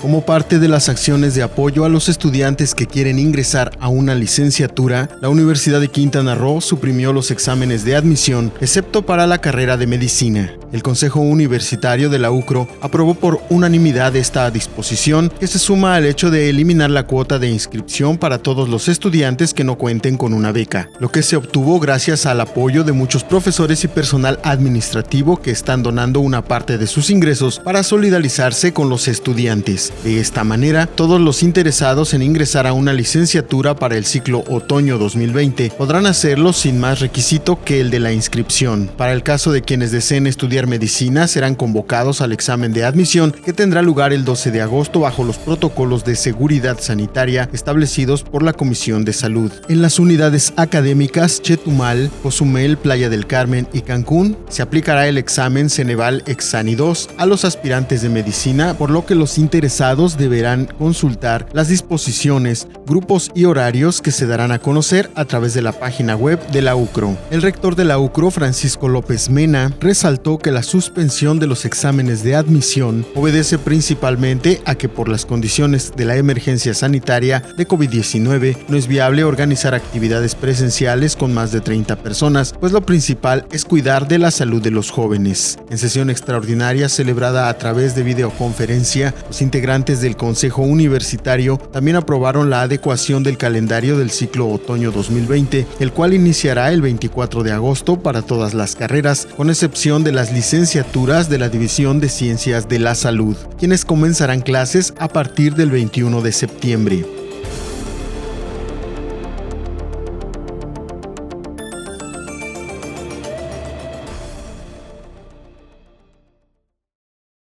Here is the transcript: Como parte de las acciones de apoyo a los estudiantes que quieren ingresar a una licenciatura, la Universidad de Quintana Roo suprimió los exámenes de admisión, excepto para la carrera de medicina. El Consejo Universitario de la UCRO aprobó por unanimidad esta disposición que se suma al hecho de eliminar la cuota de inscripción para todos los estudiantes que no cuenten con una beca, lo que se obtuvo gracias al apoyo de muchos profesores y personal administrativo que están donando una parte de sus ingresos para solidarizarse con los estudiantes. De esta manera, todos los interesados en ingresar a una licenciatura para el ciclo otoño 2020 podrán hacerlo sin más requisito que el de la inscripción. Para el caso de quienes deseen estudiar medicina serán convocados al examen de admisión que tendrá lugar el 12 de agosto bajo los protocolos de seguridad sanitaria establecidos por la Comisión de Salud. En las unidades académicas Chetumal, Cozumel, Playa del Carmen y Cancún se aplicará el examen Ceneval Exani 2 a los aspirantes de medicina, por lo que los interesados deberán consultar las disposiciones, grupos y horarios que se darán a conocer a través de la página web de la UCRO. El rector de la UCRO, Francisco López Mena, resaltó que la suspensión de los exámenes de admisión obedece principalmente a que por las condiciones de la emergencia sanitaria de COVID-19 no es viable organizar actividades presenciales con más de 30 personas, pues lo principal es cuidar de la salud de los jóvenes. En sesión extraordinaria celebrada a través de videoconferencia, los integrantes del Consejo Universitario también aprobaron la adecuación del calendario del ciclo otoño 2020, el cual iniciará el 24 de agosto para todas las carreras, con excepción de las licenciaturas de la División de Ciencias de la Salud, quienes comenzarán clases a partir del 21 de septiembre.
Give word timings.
Como 0.00 0.22
parte 0.24 0.58
de 0.58 0.68
las 0.68 0.88
acciones 0.88 1.34
de 1.34 1.42
apoyo 1.42 1.84
a 1.84 1.90
los 1.90 2.08
estudiantes 2.08 2.74
que 2.74 2.86
quieren 2.86 3.18
ingresar 3.18 3.72
a 3.80 3.88
una 3.88 4.14
licenciatura, 4.14 5.10
la 5.20 5.28
Universidad 5.28 5.78
de 5.78 5.88
Quintana 5.88 6.34
Roo 6.34 6.62
suprimió 6.62 7.12
los 7.12 7.30
exámenes 7.30 7.84
de 7.84 7.96
admisión, 7.96 8.50
excepto 8.62 9.04
para 9.04 9.26
la 9.26 9.42
carrera 9.42 9.76
de 9.76 9.86
medicina. 9.86 10.54
El 10.72 10.84
Consejo 10.84 11.18
Universitario 11.18 12.10
de 12.10 12.20
la 12.20 12.30
UCRO 12.30 12.68
aprobó 12.80 13.14
por 13.14 13.40
unanimidad 13.48 14.14
esta 14.14 14.48
disposición 14.52 15.32
que 15.40 15.48
se 15.48 15.58
suma 15.58 15.96
al 15.96 16.06
hecho 16.06 16.30
de 16.30 16.48
eliminar 16.48 16.90
la 16.90 17.06
cuota 17.06 17.40
de 17.40 17.48
inscripción 17.48 18.18
para 18.18 18.38
todos 18.38 18.68
los 18.68 18.88
estudiantes 18.88 19.52
que 19.52 19.64
no 19.64 19.76
cuenten 19.76 20.16
con 20.16 20.32
una 20.32 20.52
beca, 20.52 20.88
lo 21.00 21.10
que 21.10 21.24
se 21.24 21.34
obtuvo 21.34 21.80
gracias 21.80 22.24
al 22.24 22.40
apoyo 22.40 22.84
de 22.84 22.92
muchos 22.92 23.24
profesores 23.24 23.82
y 23.82 23.88
personal 23.88 24.38
administrativo 24.44 25.42
que 25.42 25.50
están 25.50 25.82
donando 25.82 26.20
una 26.20 26.44
parte 26.44 26.78
de 26.78 26.86
sus 26.86 27.10
ingresos 27.10 27.58
para 27.58 27.82
solidarizarse 27.82 28.72
con 28.72 28.88
los 28.88 29.08
estudiantes. 29.08 29.92
De 30.04 30.20
esta 30.20 30.44
manera, 30.44 30.86
todos 30.86 31.20
los 31.20 31.42
interesados 31.42 32.14
en 32.14 32.22
ingresar 32.22 32.68
a 32.68 32.74
una 32.74 32.92
licenciatura 32.92 33.74
para 33.74 33.96
el 33.96 34.04
ciclo 34.04 34.44
otoño 34.48 34.98
2020 34.98 35.72
podrán 35.76 36.06
hacerlo 36.06 36.52
sin 36.52 36.78
más 36.78 37.00
requisito 37.00 37.60
que 37.64 37.80
el 37.80 37.90
de 37.90 37.98
la 37.98 38.12
inscripción. 38.12 38.88
Para 38.96 39.12
el 39.12 39.24
caso 39.24 39.50
de 39.50 39.62
quienes 39.62 39.90
deseen 39.90 40.28
estudiar 40.28 40.59
medicina 40.66 41.26
serán 41.26 41.54
convocados 41.54 42.20
al 42.20 42.32
examen 42.32 42.72
de 42.72 42.84
admisión 42.84 43.32
que 43.32 43.52
tendrá 43.52 43.82
lugar 43.82 44.12
el 44.12 44.24
12 44.24 44.50
de 44.50 44.60
agosto 44.60 45.00
bajo 45.00 45.24
los 45.24 45.38
protocolos 45.38 46.04
de 46.04 46.16
seguridad 46.16 46.78
sanitaria 46.80 47.48
establecidos 47.52 48.22
por 48.22 48.42
la 48.42 48.52
Comisión 48.52 49.04
de 49.04 49.12
Salud. 49.12 49.52
En 49.68 49.82
las 49.82 49.98
unidades 49.98 50.52
académicas 50.56 51.42
Chetumal, 51.42 52.10
Cozumel, 52.22 52.76
Playa 52.76 53.08
del 53.08 53.26
Carmen 53.26 53.68
y 53.72 53.82
Cancún 53.82 54.36
se 54.48 54.62
aplicará 54.62 55.06
el 55.08 55.18
examen 55.18 55.70
Ceneval 55.70 56.22
Exani 56.26 56.74
2 56.74 57.10
a 57.16 57.26
los 57.26 57.44
aspirantes 57.44 58.02
de 58.02 58.08
medicina, 58.08 58.74
por 58.74 58.90
lo 58.90 59.06
que 59.06 59.14
los 59.14 59.38
interesados 59.38 60.16
deberán 60.16 60.66
consultar 60.66 61.48
las 61.52 61.68
disposiciones, 61.68 62.68
grupos 62.86 63.30
y 63.34 63.44
horarios 63.44 64.00
que 64.00 64.10
se 64.10 64.26
darán 64.26 64.52
a 64.52 64.58
conocer 64.58 65.10
a 65.14 65.24
través 65.24 65.54
de 65.54 65.62
la 65.62 65.72
página 65.72 66.16
web 66.16 66.44
de 66.48 66.62
la 66.62 66.76
UCRO. 66.76 67.16
El 67.30 67.42
rector 67.42 67.76
de 67.76 67.84
la 67.84 67.98
UCRO, 67.98 68.30
Francisco 68.30 68.88
López 68.88 69.30
Mena, 69.30 69.72
resaltó 69.80 70.38
que 70.38 70.49
la 70.50 70.62
suspensión 70.62 71.38
de 71.38 71.46
los 71.46 71.64
exámenes 71.64 72.22
de 72.22 72.34
admisión 72.34 73.06
obedece 73.14 73.58
principalmente 73.58 74.60
a 74.64 74.74
que 74.74 74.88
por 74.88 75.08
las 75.08 75.26
condiciones 75.26 75.92
de 75.96 76.04
la 76.04 76.16
emergencia 76.16 76.74
sanitaria 76.74 77.42
de 77.56 77.66
COVID-19 77.66 78.56
no 78.68 78.76
es 78.76 78.86
viable 78.86 79.24
organizar 79.24 79.74
actividades 79.74 80.34
presenciales 80.34 81.16
con 81.16 81.32
más 81.32 81.52
de 81.52 81.60
30 81.60 81.96
personas, 81.96 82.54
pues 82.58 82.72
lo 82.72 82.80
principal 82.82 83.46
es 83.52 83.64
cuidar 83.64 84.08
de 84.08 84.18
la 84.18 84.30
salud 84.30 84.62
de 84.62 84.70
los 84.70 84.90
jóvenes. 84.90 85.58
En 85.70 85.78
sesión 85.78 86.10
extraordinaria 86.10 86.88
celebrada 86.88 87.48
a 87.48 87.58
través 87.58 87.94
de 87.94 88.02
videoconferencia, 88.02 89.14
los 89.28 89.42
integrantes 89.42 90.00
del 90.00 90.16
Consejo 90.16 90.62
Universitario 90.62 91.58
también 91.72 91.96
aprobaron 91.96 92.50
la 92.50 92.62
adecuación 92.62 93.22
del 93.22 93.36
calendario 93.36 93.98
del 93.98 94.10
ciclo 94.10 94.48
otoño 94.48 94.90
2020, 94.90 95.66
el 95.80 95.92
cual 95.92 96.14
iniciará 96.14 96.72
el 96.72 96.82
24 96.82 97.42
de 97.42 97.52
agosto 97.52 98.00
para 98.02 98.22
todas 98.22 98.54
las 98.54 98.76
carreras, 98.76 99.28
con 99.36 99.50
excepción 99.50 100.04
de 100.04 100.12
las 100.12 100.32
licenciaturas 100.40 101.28
de 101.28 101.36
la 101.36 101.50
División 101.50 102.00
de 102.00 102.08
Ciencias 102.08 102.66
de 102.66 102.78
la 102.78 102.94
Salud, 102.94 103.36
quienes 103.58 103.84
comenzarán 103.84 104.40
clases 104.40 104.94
a 104.98 105.06
partir 105.08 105.54
del 105.54 105.70
21 105.70 106.22
de 106.22 106.32
septiembre. 106.32 107.19